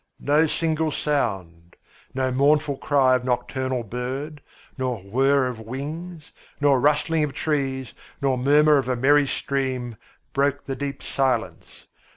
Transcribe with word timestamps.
No 0.19 0.47
single 0.47 0.89
sound 0.89 1.75
no 2.15 2.31
mournful 2.31 2.77
cry 2.77 3.13
of 3.13 3.23
nocturnal 3.23 3.83
bird, 3.83 4.41
nor 4.75 4.97
whirr 4.97 5.45
of 5.45 5.59
wings, 5.59 6.31
nor 6.59 6.79
rustling 6.79 7.23
of 7.23 7.33
trees, 7.33 7.93
nor 8.19 8.35
murmur 8.35 8.79
of 8.79 8.89
a 8.89 8.95
merry 8.95 9.27
stream 9.27 9.97
broke 10.33 10.63
the 10.65 10.75
deep 10.75 11.03
silence. 11.03 11.85